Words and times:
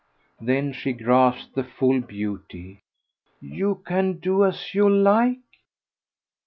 Then 0.39 0.73
she 0.73 0.93
grasped 0.93 1.53
the 1.53 1.63
full 1.63 1.99
beauty. 2.01 2.81
"You 3.39 3.83
can 3.85 4.13
do 4.17 4.43
as 4.43 4.73
you 4.73 4.89
like?" 4.89 5.41